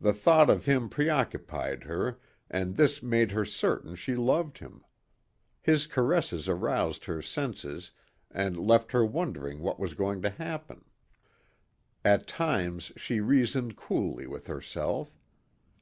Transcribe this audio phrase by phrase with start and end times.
[0.00, 2.18] The thought of him preoccupied her
[2.50, 4.82] and this made her certain she loved him.
[5.60, 7.90] His caresses aroused her senses
[8.30, 10.86] and left her wondering what was going to happen.
[12.06, 15.14] At times she reasoned coolly with herself.